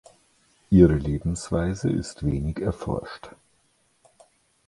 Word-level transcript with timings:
Ihre 0.71 0.95
Lebensweise 0.95 1.91
ist 1.91 2.25
wenig 2.25 2.57
erforscht. 2.59 3.29